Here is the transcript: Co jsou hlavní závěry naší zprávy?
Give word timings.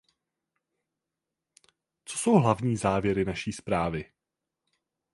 Co 2.05 2.17
jsou 2.17 2.37
hlavní 2.39 2.77
závěry 2.77 3.25
naší 3.25 3.51
zprávy? 3.53 4.11